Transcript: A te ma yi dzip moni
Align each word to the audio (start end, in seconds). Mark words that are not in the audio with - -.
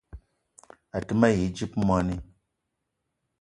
A 0.95 0.97
te 1.07 1.13
ma 1.19 1.27
yi 1.35 1.45
dzip 1.53 1.71
moni 1.87 2.15